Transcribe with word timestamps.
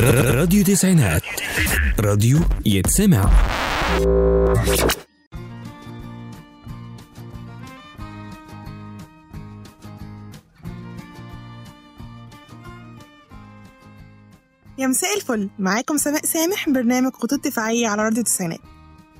راديو 0.00 0.64
تسعينات. 0.64 1.22
راديو 2.00 2.40
يتسمع. 2.66 3.30
يا 14.78 14.86
مساء 14.86 15.16
الفل. 15.16 15.50
معاكم 15.58 15.96
سماء 15.96 16.24
سامح 16.24 16.68
برنامج 16.68 17.12
خطوط 17.12 17.46
دفاعية 17.46 17.88
على 17.88 18.02
راديو 18.02 18.18
التسعينات 18.18 18.60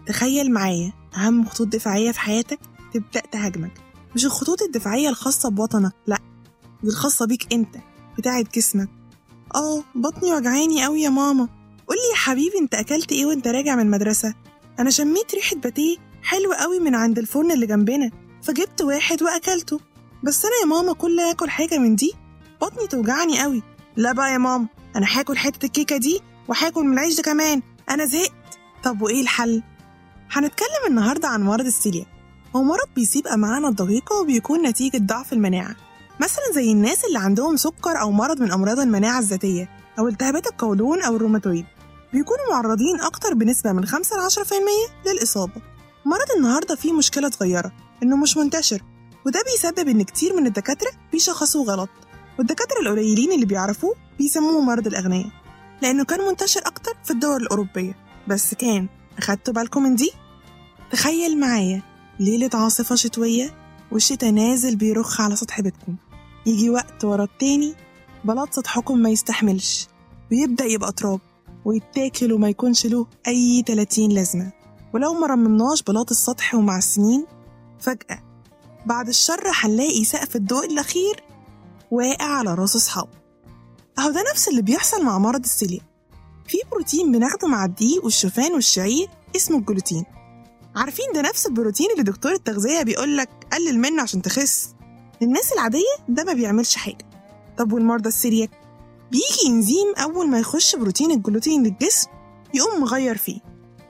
تخيل 0.07 0.53
معايا 0.53 0.93
أهم 1.17 1.45
خطوط 1.45 1.67
دفاعية 1.67 2.13
في 2.13 2.21
حياتك 2.21 2.59
تبدأ 2.95 3.21
تهاجمك. 3.33 3.73
مش 4.15 4.25
الخطوط 4.25 4.63
الدفاعية 4.63 5.09
الخاصة 5.09 5.51
بوطنك 5.51 5.93
لأ 6.07 6.19
دي 6.83 6.89
الخاصة 6.89 7.27
بيك 7.27 7.53
أنت 7.53 7.77
بتاعة 8.19 8.45
جسمك. 8.55 9.02
آه 9.55 9.85
بطني 9.95 10.35
وجعاني 10.35 10.87
أوي 10.87 11.01
يا 11.03 11.09
ماما. 11.09 11.49
قولي 11.89 12.01
يا 12.13 12.17
حبيبي 12.17 12.59
أنت 12.59 12.75
أكلت 12.75 13.13
إيه 13.13 13.27
وأنت 13.27 13.49
راجع 13.49 13.75
من 13.77 13.83
المدرسة؟ 13.83 14.35
أنا 14.79 14.91
شميت 14.91 15.35
ريحة 15.35 15.57
باتيه 15.57 15.97
حلوة 16.23 16.57
أوي 16.57 16.79
من 16.81 16.95
عند 16.95 17.19
الفرن 17.19 17.51
اللي 17.51 17.67
جنبنا 17.67 18.11
فجبت 18.43 18.83
واحد 18.83 19.23
وأكلته. 19.23 19.81
بس 20.25 20.45
أنا 20.45 20.55
يا 20.63 20.67
ماما 20.67 20.93
كل 20.93 21.21
آكل 21.21 21.51
حاجة 21.51 21.79
من 21.79 21.97
دي 21.97 22.13
بطني 22.63 22.87
توجعني 22.87 23.45
أوي. 23.45 23.63
لا 23.97 24.13
بقى 24.13 24.33
يا 24.33 24.39
ماما 24.39 24.67
أنا 24.97 25.07
هاكل 25.19 25.37
حتة 25.37 25.67
الكيكة 25.67 25.97
دي 25.97 26.21
وهاكل 26.49 26.85
من 26.85 26.93
العيش 26.93 27.17
ده 27.17 27.23
كمان. 27.23 27.63
أنا 27.91 28.05
زهقت. 28.05 28.33
طب 28.85 29.03
وإيه 29.03 29.21
الحل؟ 29.23 29.63
هنتكلم 30.31 30.87
النهارده 30.89 31.29
عن 31.29 31.43
مرض 31.43 31.67
السيليا. 31.67 32.07
هو 32.57 32.63
مرض 32.63 32.89
بيسيب 32.97 33.27
امعائنا 33.27 33.69
الدقيقه 33.69 34.21
وبيكون 34.21 34.67
نتيجة 34.67 34.99
ضعف 34.99 35.33
المناعة. 35.33 35.77
مثلا 36.21 36.45
زي 36.55 36.73
الناس 36.73 37.05
اللي 37.05 37.19
عندهم 37.19 37.57
سكر 37.57 38.01
أو 38.01 38.11
مرض 38.11 38.41
من 38.41 38.53
أمراض 38.53 38.79
المناعة 38.81 39.19
الذاتية 39.19 39.69
أو 39.99 40.09
التهابات 40.09 40.47
القولون 40.47 41.03
أو 41.03 41.17
الروماتويد 41.17 41.67
بيكونوا 42.13 42.51
معرضين 42.51 43.01
أكتر 43.01 43.35
بنسبة 43.35 43.73
من 43.73 43.85
5 43.87 44.17
ل 44.17 44.31
10% 44.31 44.53
للإصابة 45.07 45.63
مرض 46.05 46.31
النهارده 46.37 46.75
فيه 46.75 46.93
مشكلة 46.93 47.31
صغيرة 47.31 47.73
إنه 48.03 48.17
مش 48.17 48.37
منتشر 48.37 48.83
وده 49.27 49.41
بيسبب 49.53 49.89
إن 49.89 50.03
كتير 50.03 50.37
من 50.37 50.47
الدكاترة 50.47 50.91
بيشخصوه 51.13 51.65
غلط 51.65 51.89
والدكاترة 52.39 52.81
القليلين 52.81 53.33
اللي 53.33 53.47
بيعرفوه 53.47 53.95
بيسموه 54.19 54.61
مرض 54.61 54.87
الأغنياء 54.87 55.27
لأنه 55.83 56.05
كان 56.05 56.21
منتشر 56.29 56.61
أكتر 56.67 56.93
في 57.05 57.11
الدول 57.11 57.43
الأوروبية 57.43 57.97
بس 58.29 58.55
كان 58.55 58.89
أخدتوا 59.19 59.55
بالكم 59.55 59.83
من 59.83 59.95
دي؟ 59.95 60.13
تخيل 60.93 61.41
معايا 61.41 61.83
ليلة 62.21 62.51
عاصفة 62.55 62.95
شتوية 62.95 63.62
والشتا 63.93 64.31
نازل 64.31 64.77
بيرخ 64.77 65.21
على 65.21 65.37
سطح 65.37 65.61
بيتكم. 65.61 65.97
يجي 66.47 66.71
وقت 66.71 67.05
ورا 67.05 67.25
التاني 67.25 67.75
بلاط 68.25 68.55
سطحكم 68.55 68.99
ما 68.99 69.11
يستحملش. 69.11 69.87
ويبدأ 70.33 70.65
يبقى 70.65 70.93
تراب 70.93 71.21
ويتاكل 71.65 72.33
وما 72.33 72.49
يكونش 72.49 72.87
له 72.87 73.07
أي 73.27 73.65
30 73.67 74.11
لازمة. 74.11 74.53
ولو 74.95 75.15
ما 75.15 75.27
رممناش 75.27 75.83
بلاط 75.83 76.11
السطح 76.11 76.55
ومع 76.55 76.79
السنين 76.79 77.27
فجأة 77.81 78.23
بعد 78.87 79.09
الشر 79.09 79.43
هنلاقي 79.55 80.05
سقف 80.05 80.37
الضوء 80.37 80.67
الأخير 80.67 81.23
واقع 81.91 82.25
على 82.25 82.55
راس 82.55 82.77
أصحابه 82.77 83.11
أهو 83.99 84.11
ده 84.11 84.25
نفس 84.33 84.49
اللي 84.49 84.63
بيحصل 84.63 85.05
مع 85.05 85.19
مرض 85.19 85.45
السيليا. 85.45 85.81
في 86.47 86.59
بروتين 86.71 87.13
بناخده 87.13 87.49
مع 87.49 87.65
الدقيق 87.65 88.05
والشوفان 88.05 88.53
والشعير 88.53 89.09
اسمه 89.37 89.59
الجلوتين. 89.59 90.05
عارفين 90.77 91.05
ده 91.15 91.23
نفس 91.23 91.47
البروتين 91.47 91.91
اللي 91.93 92.03
دكتور 92.03 92.33
التغذية 92.33 92.83
بيقولك 92.83 93.29
قلل 93.53 93.79
منه 93.79 94.03
عشان 94.03 94.23
تخس. 94.23 94.69
للناس 95.21 95.53
العادية 95.53 95.97
ده 96.09 96.25
ما 96.25 96.33
بيعملش 96.33 96.77
حاجة. 96.77 97.09
طب 97.59 97.73
والمرضى 97.73 98.09
السيلياك 98.09 98.51
بيجي 99.11 99.49
إنزيم 99.49 99.95
أول 100.03 100.29
ما 100.29 100.39
يخش 100.39 100.77
بروتين 100.77 101.11
الجلوتين 101.11 101.63
للجسم 101.63 102.09
يقوم 102.55 102.81
مغير 102.81 103.17
فيه 103.17 103.41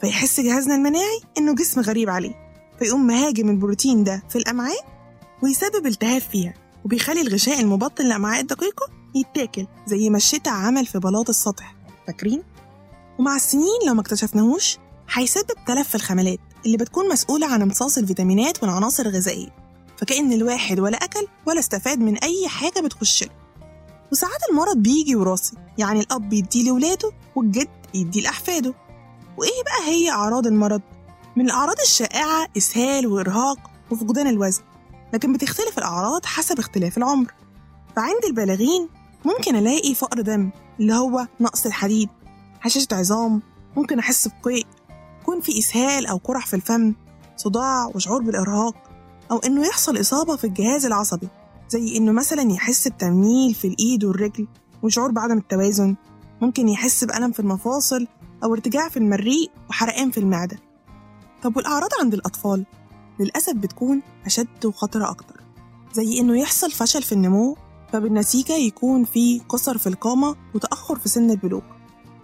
فيحس 0.00 0.40
جهازنا 0.40 0.74
المناعي 0.74 1.20
إنه 1.38 1.54
جسم 1.54 1.80
غريب 1.80 2.10
عليه 2.10 2.34
فيقوم 2.78 3.06
مهاجم 3.06 3.50
البروتين 3.50 4.04
ده 4.04 4.22
في 4.28 4.36
الأمعاء 4.36 4.86
ويسبب 5.42 5.86
التهاب 5.86 6.20
فيها 6.20 6.54
وبيخلي 6.84 7.20
الغشاء 7.20 7.60
المبطن 7.60 8.04
للأمعاء 8.04 8.40
الدقيقة 8.40 8.86
يتاكل 9.14 9.66
زي 9.86 10.10
ما 10.10 10.16
الشتا 10.16 10.50
عمل 10.50 10.86
في 10.86 10.98
بلاط 10.98 11.28
السطح. 11.28 11.74
فاكرين؟ 12.06 12.42
ومع 13.18 13.36
السنين 13.36 13.78
لو 13.86 13.94
ما 13.94 14.00
اكتشفناهوش 14.00 14.78
هيسبب 15.12 15.54
تلف 15.66 15.88
في 15.88 15.94
الخملات 15.94 16.38
اللي 16.66 16.76
بتكون 16.76 17.08
مسؤولة 17.08 17.46
عن 17.46 17.62
امتصاص 17.62 17.98
الفيتامينات 17.98 18.62
والعناصر 18.62 19.06
الغذائية 19.06 19.48
فكأن 19.96 20.32
الواحد 20.32 20.80
ولا 20.80 20.96
أكل 21.04 21.26
ولا 21.46 21.58
استفاد 21.60 21.98
من 21.98 22.18
أي 22.18 22.48
حاجة 22.48 22.80
بتخش 22.80 23.22
له. 23.22 23.30
وساعات 24.12 24.40
المرض 24.50 24.76
بيجي 24.76 25.16
وراثي 25.16 25.56
يعني 25.78 26.00
الأب 26.00 26.28
بيديه 26.28 26.68
لولاده 26.68 27.10
والجد 27.36 27.68
يديه 27.94 28.20
لأحفاده. 28.20 28.74
وإيه 29.36 29.62
بقى 29.64 29.90
هي 29.90 30.10
أعراض 30.10 30.46
المرض؟ 30.46 30.82
من 31.36 31.44
الأعراض 31.44 31.76
الشائعة 31.80 32.46
إسهال 32.56 33.06
وإرهاق 33.06 33.58
وفقدان 33.90 34.26
الوزن 34.26 34.62
لكن 35.14 35.32
بتختلف 35.32 35.78
الأعراض 35.78 36.24
حسب 36.26 36.58
اختلاف 36.58 36.98
العمر. 36.98 37.34
فعند 37.96 38.24
البالغين 38.24 38.88
ممكن 39.24 39.56
ألاقي 39.56 39.94
فقر 39.94 40.20
دم 40.20 40.50
اللي 40.80 40.94
هو 40.94 41.26
نقص 41.40 41.66
الحديد 41.66 42.08
هشاشة 42.62 42.88
عظام 42.92 43.42
ممكن 43.76 43.98
أحس 43.98 44.28
بقيء. 44.28 44.66
في 45.42 45.58
إسهال 45.58 46.06
أو 46.06 46.16
قرح 46.16 46.46
في 46.46 46.56
الفم 46.56 46.94
صداع 47.36 47.86
وشعور 47.94 48.22
بالإرهاق 48.22 48.74
أو 49.30 49.38
إنه 49.38 49.66
يحصل 49.66 50.00
إصابة 50.00 50.36
في 50.36 50.44
الجهاز 50.46 50.86
العصبي 50.86 51.28
زي 51.68 51.96
إنه 51.96 52.12
مثلا 52.12 52.52
يحس 52.52 52.88
بتنميل 52.88 53.54
في 53.54 53.66
الإيد 53.68 54.04
والرجل 54.04 54.48
وشعور 54.82 55.10
بعدم 55.10 55.38
التوازن 55.38 55.96
ممكن 56.42 56.68
يحس 56.68 57.04
بألم 57.04 57.32
في 57.32 57.40
المفاصل 57.40 58.06
أو 58.44 58.54
ارتجاع 58.54 58.88
في 58.88 58.96
المريء 58.96 59.50
وحرقان 59.70 60.10
في 60.10 60.18
المعدة. 60.18 60.58
طب 61.42 61.56
والأعراض 61.56 61.90
عند 62.00 62.14
الأطفال؟ 62.14 62.66
للأسف 63.20 63.52
بتكون 63.52 64.02
أشد 64.26 64.66
وخطرة 64.66 65.10
أكتر 65.10 65.40
زي 65.92 66.20
إنه 66.20 66.38
يحصل 66.40 66.70
فشل 66.70 67.02
في 67.02 67.12
النمو 67.12 67.56
فبالنتيجة 67.92 68.52
يكون 68.52 69.04
في 69.04 69.40
قصر 69.48 69.78
في 69.78 69.86
القامة 69.86 70.36
وتأخر 70.54 70.98
في 70.98 71.08
سن 71.08 71.30
البلوغ. 71.30 71.62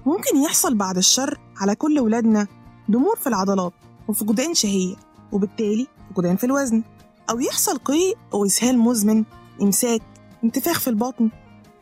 ممكن 0.06 0.36
يحصل 0.36 0.74
بعد 0.74 0.96
الشر 0.96 1.38
على 1.56 1.74
كل 1.74 1.98
ولادنا 2.00 2.46
ضمور 2.90 3.16
في 3.16 3.26
العضلات 3.26 3.72
وفقدان 4.08 4.54
شهية 4.54 4.96
وبالتالي 5.32 5.86
فقدان 6.14 6.36
في 6.36 6.44
الوزن. 6.44 6.82
أو 7.30 7.40
يحصل 7.40 7.78
قيء 7.78 8.16
أو 8.34 8.46
إسهال 8.46 8.78
مزمن 8.78 9.24
إمساك 9.62 10.02
انتفاخ 10.44 10.80
في 10.80 10.88
البطن 10.90 11.30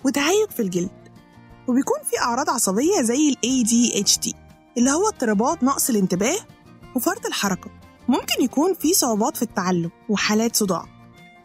وتهيج 0.04 0.50
في 0.50 0.62
الجلد. 0.62 0.90
وبيكون 1.68 1.98
في 2.04 2.18
أعراض 2.22 2.50
عصبية 2.50 3.02
زي 3.02 3.28
ال 3.28 3.36
ADHD 3.36 4.34
اللي 4.78 4.90
هو 4.90 5.08
اضطرابات 5.08 5.64
نقص 5.64 5.90
الانتباه 5.90 6.36
وفرط 6.96 7.26
الحركة. 7.26 7.70
ممكن 8.08 8.42
يكون 8.44 8.74
في 8.74 8.94
صعوبات 8.94 9.36
في 9.36 9.42
التعلم 9.42 9.90
وحالات 10.08 10.56
صداع. 10.56 10.84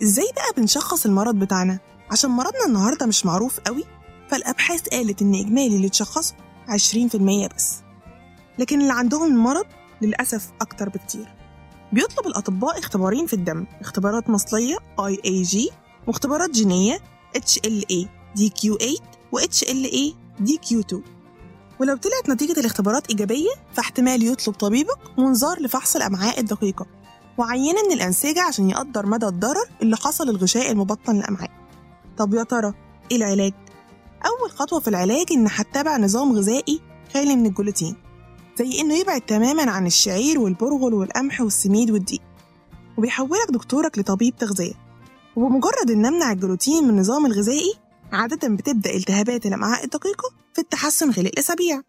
إزاي 0.03 0.27
بقى 0.35 0.61
بنشخص 0.61 1.05
المرض 1.05 1.35
بتاعنا؟ 1.35 1.79
عشان 2.11 2.29
مرضنا 2.31 2.65
النهارده 2.67 3.05
مش 3.05 3.25
معروف 3.25 3.59
قوي 3.59 3.83
فالأبحاث 4.29 4.89
قالت 4.89 5.21
إن 5.21 5.35
إجمالي 5.35 5.75
اللي 5.75 5.87
اتشخصوا 5.87 6.37
20% 6.67 7.47
بس. 7.55 7.80
لكن 8.61 8.81
اللي 8.81 8.93
عندهم 8.93 9.23
المرض 9.23 9.65
للأسف 10.01 10.51
أكتر 10.61 10.89
بكتير. 10.89 11.35
بيطلب 11.93 12.27
الأطباء 12.27 12.79
اختبارين 12.79 13.25
في 13.25 13.33
الدم 13.33 13.65
اختبارات 13.81 14.29
مصلية 14.29 14.75
IAG 14.99 15.71
واختبارات 16.07 16.49
جينية 16.49 16.99
HLA 17.37 18.05
DQ8 18.39 19.01
و 19.31 19.39
HLA 19.39 20.13
DQ2 20.41 20.95
ولو 21.79 21.97
طلعت 21.97 22.29
نتيجة 22.29 22.59
الاختبارات 22.59 23.09
إيجابية 23.09 23.49
فاحتمال 23.73 24.23
يطلب 24.23 24.55
طبيبك 24.55 25.19
منظار 25.19 25.61
لفحص 25.61 25.95
الأمعاء 25.95 26.39
الدقيقة. 26.39 26.85
وعينة 27.37 27.81
من 27.87 27.91
الأنسجة 27.93 28.41
عشان 28.41 28.69
يقدر 28.69 29.05
مدى 29.05 29.25
الضرر 29.25 29.65
اللي 29.81 29.97
حصل 29.97 30.27
للغشاء 30.27 30.71
المبطن 30.71 31.15
للأمعاء. 31.15 31.51
طب 32.17 32.33
يا 32.33 32.43
ترى 32.43 32.73
إيه 33.11 33.17
العلاج؟ 33.17 33.53
أول 34.25 34.51
خطوة 34.51 34.79
في 34.79 34.87
العلاج 34.87 35.25
إن 35.31 35.47
هتتبع 35.49 35.97
نظام 35.97 36.33
غذائي 36.33 36.81
خالي 37.13 37.35
من 37.35 37.45
الجلوتين. 37.45 38.10
زي 38.59 38.81
إنه 38.81 38.95
يبعد 38.95 39.21
تماما 39.21 39.71
عن 39.71 39.87
الشعير 39.87 40.39
والبرغل 40.39 40.93
والقمح 40.93 41.41
والسميد 41.41 41.91
والدقيق 41.91 42.21
وبيحولك 42.97 43.51
دكتورك 43.51 43.99
لطبيب 43.99 44.35
تغذية. 44.35 44.73
وبمجرد 45.35 45.91
إن 45.91 46.01
نمنع 46.01 46.31
الجلوتين 46.31 46.83
من 46.83 46.89
النظام 46.89 47.25
الغذائي 47.25 47.73
عادة 48.11 48.47
بتبدأ 48.47 48.95
التهابات 48.95 49.45
الأمعاء 49.45 49.83
الدقيقة 49.83 50.29
في 50.53 50.61
التحسن 50.61 51.11
خلال 51.11 51.39
أسابيع 51.39 51.81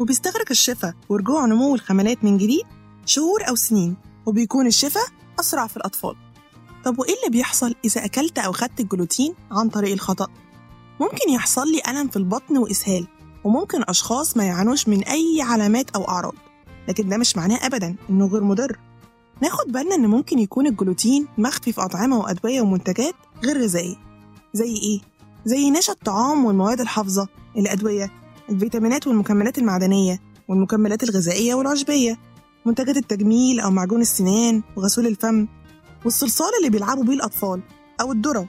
وبيستغرق 0.00 0.46
الشفاء 0.50 0.94
ورجوع 1.08 1.46
نمو 1.46 1.74
الخملات 1.74 2.24
من 2.24 2.36
جديد 2.36 2.64
شهور 3.06 3.48
أو 3.48 3.54
سنين 3.54 3.96
وبيكون 4.26 4.66
الشفاء 4.66 5.06
أسرع 5.40 5.66
في 5.66 5.76
الأطفال. 5.76 6.14
طب 6.84 6.98
وإيه 6.98 7.14
اللي 7.14 7.30
بيحصل 7.30 7.74
إذا 7.84 8.04
أكلت 8.04 8.38
أو 8.38 8.52
خدت 8.52 8.80
الجلوتين 8.80 9.34
عن 9.50 9.68
طريق 9.68 9.92
الخطأ؟ 9.92 10.26
ممكن 11.00 11.30
يحصل 11.30 11.72
لي 11.72 11.82
ألم 11.88 12.08
في 12.08 12.16
البطن 12.16 12.58
وإسهال. 12.58 13.06
وممكن 13.44 13.82
أشخاص 13.88 14.36
ما 14.36 14.44
يعانوش 14.44 14.88
من 14.88 15.04
أي 15.04 15.42
علامات 15.42 15.90
أو 15.90 16.08
أعراض. 16.08 16.34
لكن 16.88 17.08
ده 17.08 17.16
مش 17.16 17.36
معناه 17.36 17.66
أبدا 17.66 17.96
إنه 18.10 18.26
غير 18.26 18.44
مضر. 18.44 18.78
ناخد 19.42 19.72
بالنا 19.72 19.94
إن 19.94 20.06
ممكن 20.06 20.38
يكون 20.38 20.66
الجلوتين 20.66 21.26
مخفي 21.38 21.72
في 21.72 21.80
أطعمة 21.80 22.18
وأدوية 22.18 22.60
ومنتجات 22.60 23.14
غير 23.44 23.62
غذائية. 23.62 23.96
زي 24.54 24.74
إيه؟ 24.76 25.00
زي 25.44 25.70
نشا 25.70 25.92
الطعام 25.92 26.44
والمواد 26.44 26.80
الحافظة 26.80 27.28
الأدوية 27.56 28.10
الفيتامينات 28.50 29.06
والمكملات 29.06 29.58
المعدنية 29.58 30.20
والمكملات 30.48 31.02
الغذائية 31.02 31.54
والعشبية 31.54 32.18
منتجات 32.66 32.96
التجميل 32.96 33.60
أو 33.60 33.70
معجون 33.70 34.00
السنان 34.00 34.62
وغسول 34.76 35.06
الفم 35.06 35.48
والصلصال 36.04 36.48
اللي 36.58 36.70
بيلعبوا 36.70 37.04
بيه 37.04 37.14
الأطفال 37.14 37.62
أو 38.00 38.12
الذرة. 38.12 38.48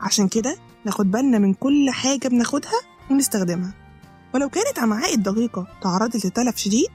عشان 0.00 0.28
كده 0.28 0.56
ناخد 0.84 1.10
بالنا 1.10 1.38
من 1.38 1.54
كل 1.54 1.90
حاجة 1.90 2.28
بناخدها 2.28 2.80
ونستخدمها. 3.10 3.83
ولو 4.34 4.48
كانت 4.48 4.78
أمعاء 4.78 5.14
الدقيقة 5.14 5.66
تعرضت 5.82 6.26
لتلف 6.26 6.56
شديد 6.56 6.88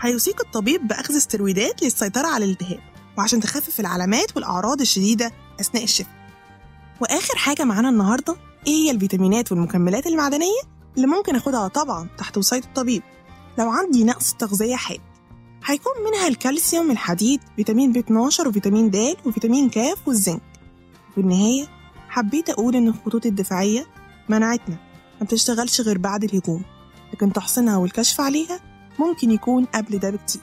هيوصيك 0.00 0.40
الطبيب 0.40 0.88
بأخذ 0.88 1.16
استرويدات 1.16 1.82
للسيطرة 1.82 2.26
على 2.26 2.44
الالتهاب 2.44 2.80
وعشان 3.18 3.40
تخفف 3.40 3.80
العلامات 3.80 4.36
والأعراض 4.36 4.80
الشديدة 4.80 5.32
أثناء 5.60 5.84
الشفاء 5.84 6.20
وآخر 7.00 7.36
حاجة 7.36 7.64
معانا 7.64 7.88
النهاردة 7.88 8.36
إيه 8.66 8.72
هي 8.72 8.90
الفيتامينات 8.90 9.52
والمكملات 9.52 10.06
المعدنية 10.06 10.60
اللي 10.96 11.06
ممكن 11.06 11.36
أخدها 11.36 11.68
طبعا 11.68 12.08
تحت 12.18 12.38
وصاية 12.38 12.62
الطبيب؟ 12.62 13.02
لو 13.58 13.70
عندي 13.70 14.04
نقص 14.04 14.34
تغذية 14.34 14.76
حاد 14.76 15.00
هيكون 15.64 15.92
منها 16.10 16.28
الكالسيوم 16.28 16.90
الحديد 16.90 17.40
فيتامين 17.56 17.92
ب 17.92 17.96
12 17.96 18.48
وفيتامين 18.48 18.90
د 18.90 19.16
وفيتامين 19.26 19.70
كاف 19.70 20.08
والزنك. 20.08 20.40
في 21.14 21.20
النهاية 21.20 21.66
حبيت 22.08 22.50
أقول 22.50 22.76
إن 22.76 22.88
الخطوط 22.88 23.26
الدفاعية 23.26 23.86
منعتنا. 24.28 24.76
ما 25.20 25.26
بتشتغلش 25.26 25.80
غير 25.80 25.98
بعد 25.98 26.24
الهجوم 26.24 26.62
لكن 27.12 27.32
تحصينها 27.32 27.76
والكشف 27.76 28.20
عليها 28.20 28.60
ممكن 28.98 29.30
يكون 29.30 29.64
قبل 29.64 29.98
ده 29.98 30.10
بكتير. 30.10 30.42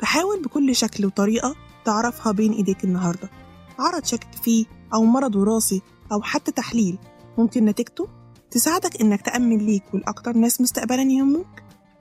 فحاول 0.00 0.42
بكل 0.42 0.76
شكل 0.76 1.06
وطريقة 1.06 1.54
تعرفها 1.84 2.32
بين 2.32 2.52
إيديك 2.52 2.84
النهاردة. 2.84 3.30
عرض 3.78 4.04
شكك 4.04 4.32
فيه 4.42 4.64
أو 4.94 5.04
مرض 5.04 5.36
وراثي 5.36 5.82
أو 6.12 6.22
حتى 6.22 6.52
تحليل 6.52 6.98
ممكن 7.38 7.64
نتيجته؟ 7.64 8.08
تساعدك 8.50 9.00
إنك 9.00 9.22
تأمن 9.22 9.58
ليك 9.58 9.94
والأكتر 9.94 10.32
ناس 10.32 10.60
مستقبلا 10.60 11.02
يهموك؟ 11.02 11.46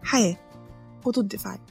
حياة 0.04 0.38
خطوط 1.06 1.26
دفاعية 1.26 1.66